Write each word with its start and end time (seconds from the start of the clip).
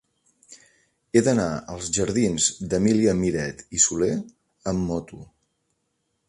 He 1.11 1.21
d'anar 1.27 1.45
als 1.73 1.89
jardins 1.97 2.47
d'Emília 2.71 3.13
Miret 3.19 3.63
i 3.81 3.83
Soler 3.85 4.11
amb 4.73 4.85
moto. 4.91 5.23